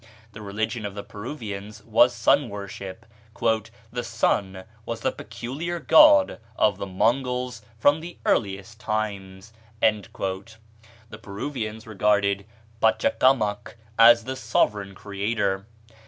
[0.31, 3.05] The religion of the Peruvians was sun worship;
[3.39, 10.57] "the sun was the peculiar god of the Mongols from the earliest times." The
[11.21, 12.47] Peruvians regarded
[12.81, 15.67] Pachacamac as the sovereign creator.